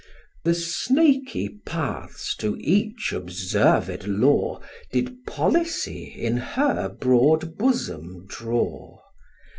[0.45, 4.59] The snaky paths to each observed law
[4.91, 8.99] Did Policy in her broad bosom draw.